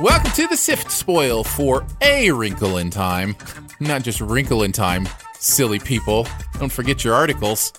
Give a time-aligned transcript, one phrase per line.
[0.00, 3.34] Welcome to the Sift Spoil for A Wrinkle in Time.
[3.80, 5.08] Not just Wrinkle in Time,
[5.38, 6.26] silly people.
[6.58, 7.72] Don't forget your articles.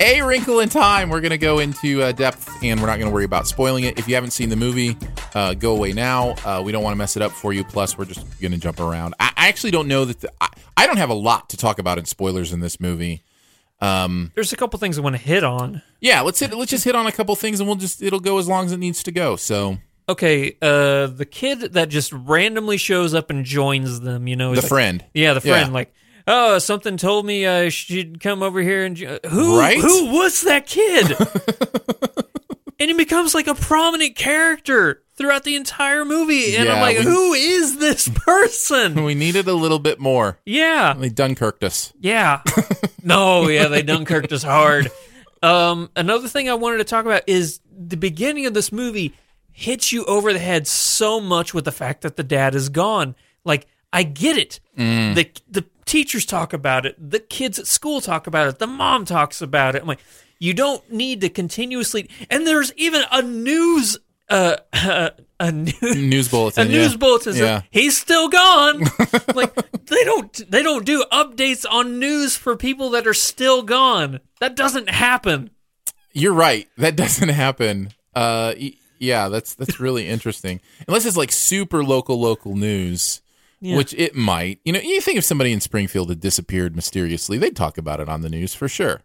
[0.00, 1.10] A Wrinkle in Time.
[1.10, 3.84] We're going to go into uh, depth and we're not going to worry about spoiling
[3.84, 3.98] it.
[3.98, 4.96] If you haven't seen the movie,
[5.34, 6.30] uh, go away now.
[6.44, 7.64] Uh, we don't want to mess it up for you.
[7.64, 9.14] Plus, we're just going to jump around.
[9.20, 11.78] I, I actually don't know that the, I, I don't have a lot to talk
[11.78, 13.22] about in spoilers in this movie.
[13.80, 15.82] Um, There's a couple things I want to hit on.
[16.00, 16.52] yeah, let's hit.
[16.54, 18.72] Let's just hit on a couple things, and we'll just it'll go as long as
[18.72, 19.36] it needs to go.
[19.36, 24.54] So Okay, uh, the kid that just randomly shows up and joins them, you know,
[24.54, 25.74] the like- friend, yeah, the friend, Yeah.
[25.74, 25.92] like,
[26.28, 29.76] oh, something told me I should come over here and jo-" who, Right?
[29.78, 31.16] who was that kid?
[32.78, 37.04] and he becomes like a prominent character throughout the entire movie, and I'm like, we-
[37.04, 39.02] who is this person?
[39.04, 40.38] we needed a little bit more.
[40.44, 41.92] yeah, They Dunkirked us.
[42.00, 42.42] Yeah.
[43.02, 44.90] no, yeah, they Dunkirked us hard.
[45.42, 49.14] Um, another thing I wanted to talk about is the beginning of this movie
[49.52, 53.14] hits you over the head so much with the fact that the dad is gone.
[53.44, 54.60] Like, I get it.
[54.76, 56.96] The the teachers talk about it.
[56.98, 58.58] The kids at school talk about it.
[58.58, 59.82] The mom talks about it.
[59.82, 60.00] I'm like,
[60.38, 62.08] you don't need to continuously.
[62.30, 63.98] And there's even a news
[64.28, 64.56] uh,
[65.40, 66.66] a news News bulletin.
[66.66, 66.96] a news yeah.
[66.98, 67.62] bulletin says Yeah.
[67.70, 68.80] he's still gone.
[69.34, 69.54] like
[69.86, 74.20] they don't they don't do updates on news for people that are still gone.
[74.40, 75.50] That doesn't happen.
[76.12, 76.68] You're right.
[76.78, 77.90] That doesn't happen.
[78.14, 78.54] Uh,
[78.98, 80.60] yeah, that's that's really interesting.
[80.88, 83.20] Unless it's like super local, local news,
[83.60, 84.58] which it might.
[84.64, 88.08] You know, you think if somebody in Springfield had disappeared mysteriously, they'd talk about it
[88.08, 89.02] on the news for sure.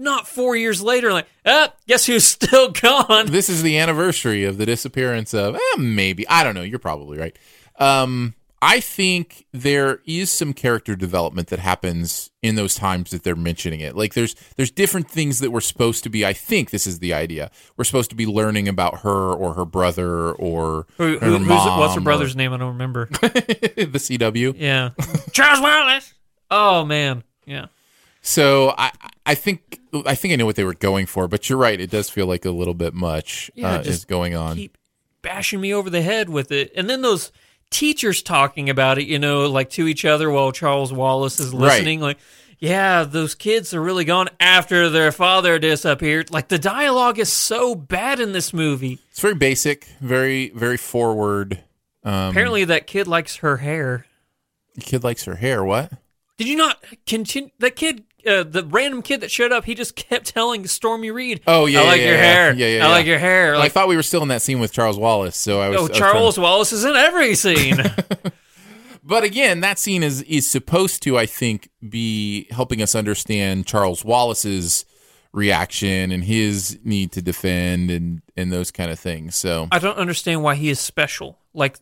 [0.00, 3.26] Not four years later, like, ah, guess who's still gone?
[3.26, 5.54] This is the anniversary of the disappearance of.
[5.56, 6.62] Eh, maybe I don't know.
[6.62, 7.38] You're probably right.
[7.78, 13.36] Um, I think there is some character development that happens in those times that they're
[13.36, 13.94] mentioning it.
[13.96, 16.24] Like there's there's different things that we're supposed to be.
[16.26, 17.50] I think this is the idea.
[17.76, 21.46] We're supposed to be learning about her or her brother or Who, her who, who's,
[21.48, 22.52] mom what's her or- brother's name?
[22.54, 23.06] I don't remember.
[23.10, 24.54] the CW.
[24.58, 24.90] Yeah,
[25.32, 26.14] Charles Wallace.
[26.50, 27.66] Oh man, yeah.
[28.22, 28.92] So I
[29.30, 31.80] I think I think I know what they were going for, but you're right.
[31.80, 34.56] It does feel like a little bit much Yeah, uh, just is going on.
[34.56, 34.76] Keep
[35.22, 37.30] bashing me over the head with it, and then those
[37.70, 41.60] teachers talking about it, you know, like to each other while Charles Wallace is Right.
[41.74, 42.18] listening, like.
[42.62, 46.30] Yeah, those kids are really gone after their father disappeared.
[46.30, 48.98] Like the dialogue is so bad in this movie.
[49.10, 51.64] It's very basic, very very forward.
[52.04, 54.04] Um, Apparently, that kid likes her hair.
[54.74, 55.64] the kid likes her hair.
[55.64, 55.90] What?
[56.36, 57.48] Did you not continue?
[57.60, 61.40] That kid, uh, the random kid that showed up, he just kept telling Stormy Reid,
[61.46, 62.54] Oh yeah, I like yeah, your yeah, hair.
[62.54, 62.88] Yeah, yeah, I yeah.
[62.88, 65.36] like your hair." Well, I thought we were still in that scene with Charles Wallace,
[65.36, 65.76] so I was.
[65.76, 67.78] oh, I was Charles Wallace is in every scene.
[69.02, 74.04] But again, that scene is is supposed to, I think, be helping us understand Charles
[74.04, 74.84] Wallace's
[75.32, 79.36] reaction and his need to defend and and those kind of things.
[79.36, 81.38] So I don't understand why he is special.
[81.54, 81.78] Like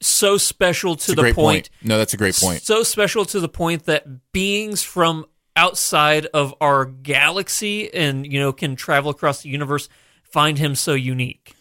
[0.00, 1.70] so special to the great point.
[1.82, 2.62] No, that's a great point.
[2.62, 8.52] So special to the point that beings from outside of our galaxy and you know
[8.52, 9.88] can travel across the universe
[10.22, 11.54] find him so unique.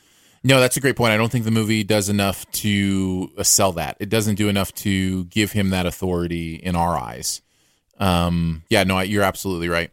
[0.43, 1.13] No, that's a great point.
[1.13, 3.95] I don't think the movie does enough to uh, sell that.
[3.99, 7.41] It doesn't do enough to give him that authority in our eyes.
[7.99, 9.91] Um, yeah, no, you're absolutely right.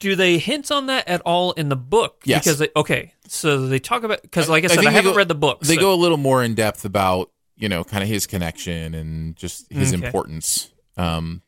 [0.00, 2.22] do they hint on that at all in the book?
[2.24, 2.42] Yes.
[2.44, 5.16] Because they, okay, so they talk about because like I said, I, they haven't go-
[5.18, 5.60] read the book.
[5.60, 8.94] They so- go a little more in depth about you know kind of his connection
[8.94, 10.04] and just his Okay.
[10.04, 10.72] importance.
[10.96, 11.42] Um,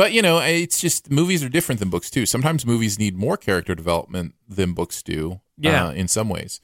[0.00, 2.24] but you know, it's just movies are different than books too.
[2.24, 5.40] Sometimes movies need more character development than books do.
[5.58, 5.88] Yeah.
[5.88, 6.60] uh, in some ways.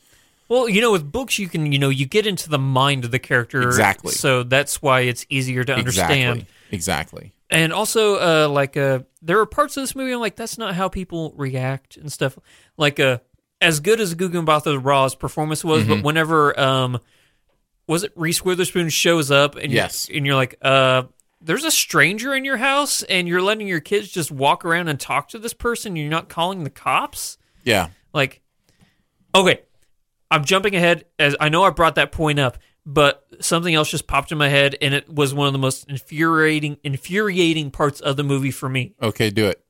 [0.48, 3.10] Well, you know, with books, you can you know you get into the mind of
[3.10, 4.12] the character Exactly.
[4.12, 6.38] So that's why it's easier to understand.
[6.38, 6.46] Exactly.
[6.72, 7.32] Exactly.
[7.50, 10.74] And also, uh, like, uh, there are parts of this movie I'm like, that's not
[10.74, 12.38] how people react and stuff.
[12.78, 13.18] Like, uh,
[13.60, 15.90] as good as Gugu Mbatha-Raw's performance was, Mm-hmm.
[15.92, 16.98] but whenever, um,
[17.86, 20.08] was it Reese Witherspoon shows up and Yes.
[20.12, 21.02] and you're like, uh,
[21.40, 24.98] there's a stranger in your house and you're letting your kids just walk around and
[24.98, 25.96] talk to this person.
[25.96, 27.38] You're not calling the cops.
[27.62, 27.88] Yeah.
[28.12, 28.40] Like,
[29.34, 29.60] okay,
[30.30, 34.06] I'm jumping ahead as I know I brought that point up, but something else just
[34.06, 38.16] popped in my head, and it was one of the most infuriating, infuriating parts of
[38.16, 38.94] the movie for me.
[39.02, 39.30] Okay.
[39.30, 39.62] Do it.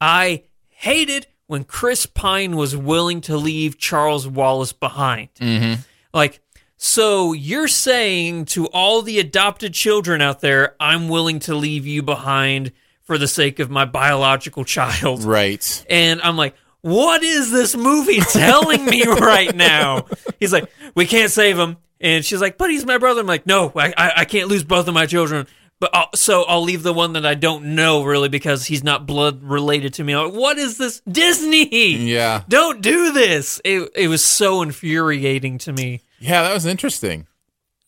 [0.00, 5.30] I hated when Chris Pine was willing to leave Charles Wallace behind.
[5.40, 5.80] Mm-hmm.
[6.12, 6.40] Like,
[6.84, 12.02] so you're saying to all the adopted children out there, I'm willing to leave you
[12.02, 12.72] behind
[13.04, 15.24] for the sake of my biological child.
[15.24, 15.86] Right.
[15.88, 20.04] And I'm like, what is this movie telling me right now?
[20.38, 21.78] He's like, we can't save him.
[22.02, 23.22] And she's like, but he's my brother.
[23.22, 25.46] I'm like, no, I, I, I can't lose both of my children.
[25.80, 29.06] But I'll, so I'll leave the one that I don't know really because he's not
[29.06, 30.12] blood related to me.
[30.14, 31.00] I'm like, what is this?
[31.10, 31.96] Disney!
[31.96, 32.42] Yeah.
[32.46, 33.58] Don't do this.
[33.64, 36.02] It, it was so infuriating to me.
[36.18, 36.42] Yeah.
[36.42, 37.26] That was interesting.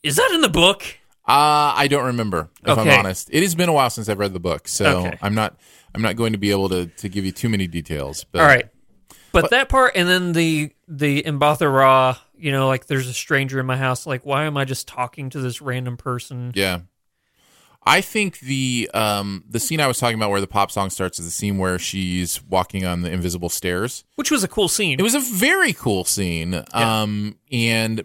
[0.02, 0.82] Is that in the book?
[1.28, 2.80] Uh, I don't remember if Okay.
[2.92, 3.28] I'm honest.
[3.32, 5.18] It has been a while since I've read the book, so Okay.
[5.20, 5.56] I'm not
[5.94, 8.24] I'm not going to be able to, to give you too many details.
[8.24, 8.68] But All right.
[9.32, 13.66] But, that part, and then the the Mbatha-Raw, you know, like there's a stranger in
[13.66, 14.06] my house.
[14.06, 16.52] Like, why am I just talking to this random person?
[16.54, 16.80] Yeah.
[17.88, 21.18] I think the um the scene I was talking about where the pop song starts
[21.18, 24.04] is the scene where she's walking on the invisible stairs.
[24.16, 24.98] Which was a cool scene.
[24.98, 26.64] It was a very cool scene.
[26.72, 28.02] Um and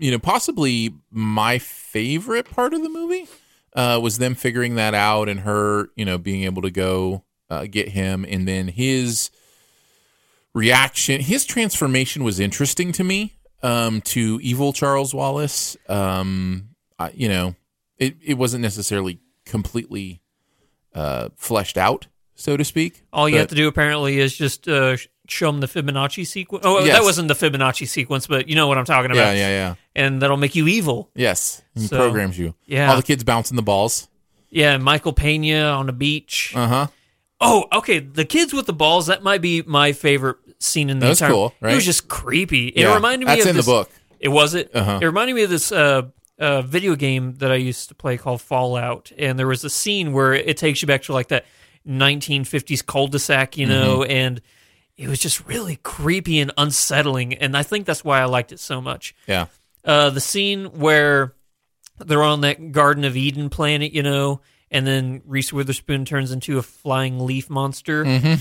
[0.00, 3.28] you know, possibly my favorite part of the movie
[3.74, 7.66] uh was them figuring that out and her, you know, being able to go uh,
[7.70, 9.30] get him and then his
[10.54, 15.76] reaction, his transformation was interesting to me um to evil Charles Wallace.
[15.88, 17.54] Um I, you know,
[17.98, 20.20] it it wasn't necessarily completely
[20.94, 23.02] uh fleshed out, so to speak.
[23.12, 24.96] All you but- have to do apparently is just uh,
[25.30, 26.64] show them the Fibonacci sequence.
[26.66, 26.96] Oh, Yes.
[26.98, 29.36] that wasn't the Fibonacci sequence, but you know what I'm talking about.
[29.36, 29.74] Yeah, yeah, yeah.
[29.94, 31.10] And that'll make you evil.
[31.14, 32.54] Yes, he So, programs you.
[32.66, 32.90] yeah.
[32.90, 34.08] all the kids bouncing the balls.
[34.50, 36.52] Yeah, Michael Pena on the beach.
[36.56, 36.86] Uh huh.
[37.40, 38.00] Oh, okay.
[38.00, 39.06] The kids with the balls.
[39.06, 41.30] That might be my favorite scene in the That entire.
[41.30, 42.68] cool, It was just creepy.
[42.68, 43.88] It Yeah, reminded me that's of in the book.
[44.18, 44.70] It was it.
[44.74, 44.98] Uh-huh.
[45.00, 46.02] It reminded me of this uh,
[46.38, 50.12] uh, video game that I used to play called Fallout, and there was a scene
[50.12, 51.46] where it takes you back to like that
[51.94, 54.10] 1950s cul-de-sac, you know, Mm-hmm.
[54.10, 54.40] and
[55.00, 57.32] it was just really creepy and unsettling.
[57.34, 59.14] And I think that's why I liked it so much.
[59.26, 59.46] Yeah,
[59.82, 61.34] Uh, the scene where
[61.98, 66.58] they're on that Garden of Eden planet, you know, and then Reese Witherspoon turns into
[66.58, 68.04] a flying leaf monster.
[68.04, 68.34] Mm-hmm.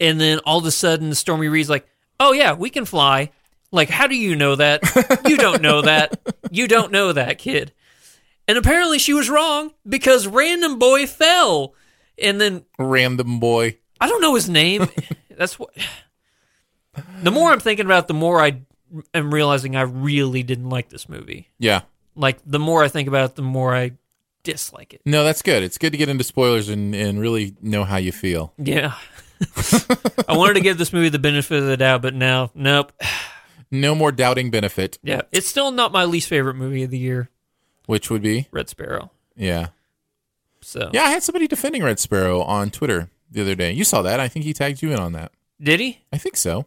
[0.00, 1.86] And then all of a sudden, Stormy Reid's like,
[2.20, 3.30] oh, yeah, we can fly.
[3.70, 4.82] Like, how do you know that?
[5.26, 6.20] you don't know that.
[6.50, 7.72] You don't know that, kid.
[8.46, 11.74] And apparently she was wrong because Random Boy fell.
[12.18, 13.78] And then random boy.
[13.98, 14.88] I don't know his name.
[15.36, 15.70] That's what.
[17.22, 18.60] The more I'm thinking about, it, the more I
[19.14, 21.48] am realizing I really didn't like this movie.
[21.58, 21.82] Yeah,
[22.14, 23.92] Like the more I think about it, the more I
[24.42, 25.00] dislike it.
[25.06, 25.62] no, that's good.
[25.62, 28.52] It's good to get into spoilers and and really know how you feel.
[28.58, 28.92] Yeah.
[30.28, 32.92] I wanted to give this movie the benefit of the doubt, but now, nope.
[33.70, 37.30] No more doubting benefit, Yeah, it's still not my least favorite movie of the year,
[37.86, 39.10] which would be Red Sparrow.
[39.34, 39.68] yeah,
[40.60, 41.04] So, yeah.
[41.04, 43.72] I had somebody defending Red Sparrow on Twitter the other day.
[43.72, 44.20] You saw that?
[44.20, 45.32] I think he tagged you in on that.
[45.60, 46.00] did he?
[46.12, 46.66] I think so.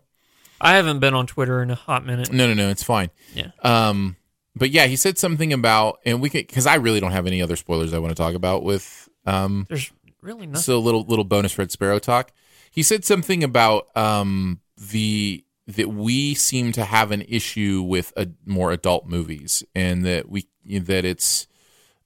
[0.60, 2.32] I haven't been on Twitter in a hot minute.
[2.32, 2.70] No, no, no.
[2.70, 3.10] It's fine.
[3.34, 3.52] Yeah.
[3.62, 4.16] Um,
[4.56, 7.42] but yeah, he said something about, and we could because I really don't have any
[7.42, 9.92] other spoilers I want to talk about with um There's
[10.22, 10.62] really nothing.
[10.62, 12.32] So a little little bonus Red Sparrow talk.
[12.72, 18.28] He said something about um the that we seem to have an issue with a,
[18.46, 21.48] more adult movies, and that we that it's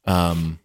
[0.06, 0.60] um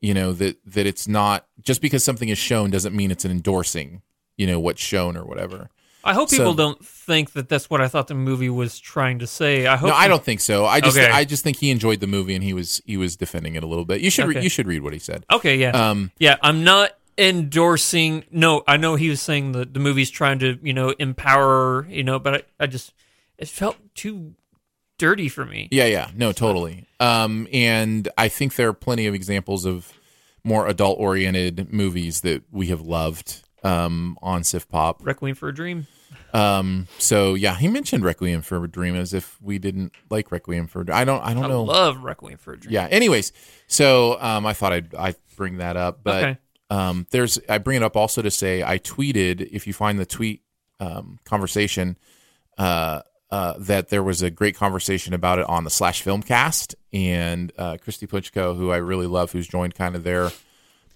[0.00, 3.30] you know that that it's not just because something is shown doesn't mean it's an
[3.30, 4.02] endorsing
[4.36, 5.70] you know what's shown or whatever.
[6.04, 9.18] I hope people so- don't think that that's what I thought the movie was trying
[9.18, 9.66] to say.
[9.66, 9.88] I hope.
[9.88, 10.64] No, I don't think so.
[10.64, 11.10] I just Okay.
[11.10, 13.66] I just think he enjoyed the movie and he was he was defending it a
[13.66, 14.00] little bit.
[14.00, 15.24] You should re- you should read what he said.
[15.32, 15.70] Okay, yeah.
[15.70, 18.24] Um Yeah, I'm not endorsing.
[18.30, 22.04] No, I know he was saying that the movie's trying to, you know, empower, you
[22.04, 22.92] know, but I, I just,
[23.38, 24.34] it felt too
[24.98, 25.68] dirty for me.
[25.70, 26.86] Yeah, yeah, no, totally.
[27.00, 29.92] Um, and I think there are plenty of examples of
[30.44, 33.42] more adult oriented movies that we have loved.
[33.64, 35.04] um, on Sif Pop.
[35.04, 35.86] Requiem for a Dream.
[36.32, 40.66] Um, so yeah, he mentioned Requiem for a Dream as if we didn't like Requiem
[40.68, 40.82] for.
[40.82, 40.96] a Dream.
[40.98, 41.20] I don't.
[41.22, 41.64] I don't I know.
[41.64, 42.72] love Requiem for a Dream.
[42.74, 42.86] yeah.
[42.90, 43.32] Anyways,
[43.66, 46.38] so um, I thought I'd I bring that up, but Okay.
[46.70, 50.06] um, there's I bring it up also to say I tweeted if you find the
[50.06, 50.42] tweet
[50.78, 51.96] um, conversation
[52.58, 57.52] uh, uh, that there was a great conversation about it on the Slash Filmcast and
[57.58, 60.30] uh, Kristy Puchko, who I really love, who's joined kind of their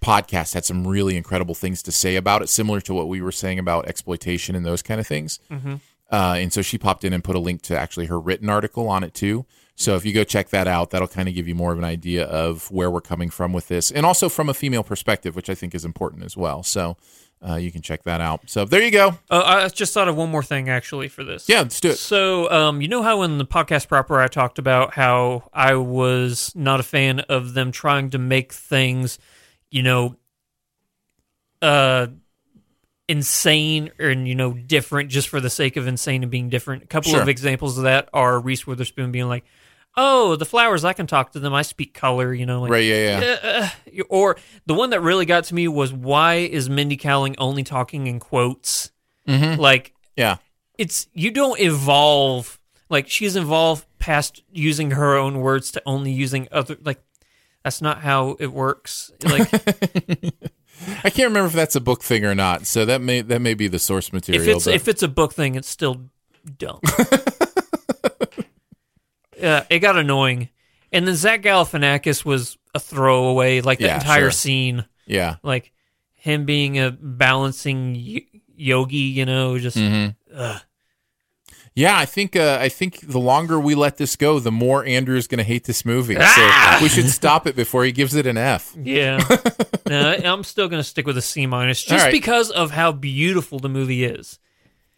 [0.01, 3.33] podcast, had some really incredible things to say about it, similar to what we were
[3.33, 5.41] saying about exploitation and those kind of things.
[6.11, 8.89] Uh, and so she popped in and put a link to actually her written article
[8.89, 9.45] on it too.
[9.77, 11.85] So if you go check that out, that'll kind of give you more of an
[11.85, 15.49] idea of where we're coming from with this, and also from a female perspective, which
[15.49, 16.63] I think is important as well.
[16.63, 16.97] So
[17.49, 18.43] uh, you can check that out.
[18.47, 19.19] So there you go.
[19.31, 21.49] Uh, I just thought of one more thing actually for this.
[21.49, 21.97] Yeah, let's do it.
[21.97, 26.53] So, um, you know how in the podcast proper I talked about how I was
[26.55, 29.19] not a fan of them trying to make things,
[29.71, 30.17] you know,
[31.63, 32.09] uh,
[33.09, 36.85] insane and you know different just for the sake of insane and being different.
[36.85, 37.23] A couple Sure.
[37.23, 39.45] of examples of that are Reese Witherspoon being like,
[39.97, 41.53] "Oh, the flowers, I can talk to them.
[41.55, 42.85] I speak color." You know, like, Right?
[42.85, 43.71] Yeah, yeah.
[43.99, 47.63] uh, or the one that really got to me was why is Mindy Kaling only
[47.65, 48.91] talking in quotes?
[49.29, 49.61] Mm-hmm.
[49.61, 50.37] Like Yeah.
[50.79, 56.49] it's you don't evolve like she's evolved past using her own words to only using
[56.51, 57.01] other like
[57.63, 59.13] that's not how it works.
[59.23, 59.53] Like
[61.05, 62.67] I can't remember if that's a book thing or not.
[62.67, 64.43] So that may that may be the source material.
[64.43, 66.09] if it's but- if it's a book thing, it's still
[66.59, 66.81] dumb.
[69.41, 70.49] yeah, it got annoying.
[70.93, 74.31] And then Zach Galifianakis was a throwaway, like the Yeah, entire sure.
[74.33, 75.37] scene, yeah.
[75.43, 75.73] like
[76.15, 80.11] him being a balancing y- yogi, you know, just Mm-hmm.
[80.37, 80.61] ugh.
[81.73, 85.17] Yeah, I think uh, I think the longer we let this go, the more Andrew
[85.17, 86.17] is going to hate this movie.
[86.19, 86.77] Ah!
[86.79, 88.77] So we should stop it before he gives it an F.
[88.83, 89.23] Yeah.
[89.89, 92.13] no, I'm still going to stick with a C minus All just right.
[92.13, 94.39] because of how beautiful the movie is.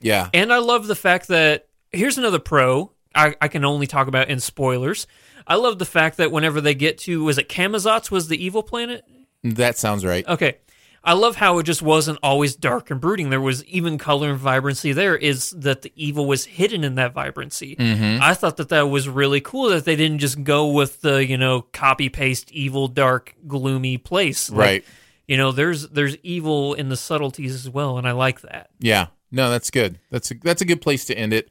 [0.00, 4.09] Yeah, And I love the fact that here's another pro I, I can only talk
[4.09, 5.07] about in spoilers.
[5.47, 8.62] I love the fact that whenever they get to was it Camazotz was the evil
[8.62, 9.04] planet?
[9.45, 10.26] that sounds right.
[10.26, 10.59] Okay.
[11.04, 13.31] I love how it just wasn't always dark and brooding.
[13.31, 15.16] There was even color and vibrancy there.
[15.16, 17.75] Is that the evil was hidden in that vibrancy?
[17.75, 18.23] Mm-hmm.
[18.23, 21.37] I thought that that was really cool that they didn't just go with the you
[21.37, 24.49] know copy paste evil, dark, gloomy place.
[24.49, 24.85] Like, Right.
[25.26, 28.71] You know, there's there's evil in the subtleties as well, and I like that.
[28.78, 29.07] Yeah.
[29.33, 29.99] No, that's good.
[30.11, 31.49] That's a, that's a good place to end it.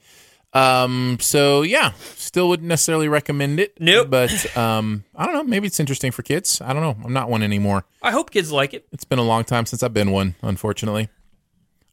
[0.53, 1.17] Um.
[1.21, 3.77] So yeah, still wouldn't necessarily recommend it.
[3.79, 4.09] Nope.
[4.09, 5.43] But um, I don't know.
[5.43, 6.61] Maybe it's interesting for kids.
[6.61, 6.97] I don't know.
[7.05, 7.85] I'm not one anymore.
[8.01, 8.85] I hope kids like it.
[8.91, 10.35] It's been a long time since I've been one.
[10.41, 11.07] Unfortunately,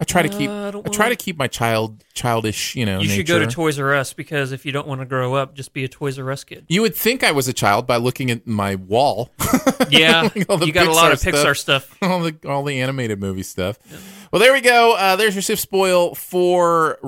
[0.00, 0.50] I try to keep.
[0.50, 2.74] Uh, I I, try wanna- keep my child childish.
[2.74, 3.00] You know.
[3.00, 3.46] You should go to.
[3.46, 6.18] Toys R Us because if you don't want to grow up, just be a Toys
[6.18, 6.66] R Us kid.
[6.68, 9.30] You would think I was a child by looking at my wall.
[9.90, 11.96] Yeah, the you got a lot of Pixar Pixar stuff.
[12.02, 13.78] all the all the animated movie stuff.
[14.30, 14.94] Well, there we go.
[14.98, 16.98] Uh, there's your Sif spoil for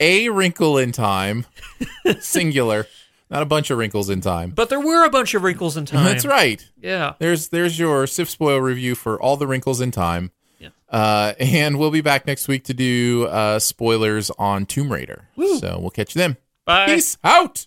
[0.00, 1.46] a wrinkle in time,
[2.20, 2.86] singular,
[3.30, 4.50] not a bunch of wrinkles in time.
[4.50, 6.04] But there were a bunch of wrinkles in time.
[6.04, 6.66] That's right.
[6.80, 7.14] Yeah.
[7.18, 10.30] There's there's your Sif spoil review for all the wrinkles in time.
[10.58, 10.68] Yeah.
[10.88, 15.28] Uh, and we'll be back next week to do uh, spoilers on Tomb Raider.
[15.58, 16.36] So we'll catch you then.
[16.64, 16.86] Bye.
[16.86, 17.66] Peace out.